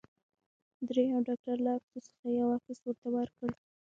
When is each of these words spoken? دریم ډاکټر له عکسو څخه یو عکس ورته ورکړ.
دریم 0.87 1.15
ډاکټر 1.27 1.57
له 1.65 1.71
عکسو 1.77 1.99
څخه 2.09 2.25
یو 2.39 2.47
عکس 2.57 2.79
ورته 2.85 3.07
ورکړ. 3.15 3.49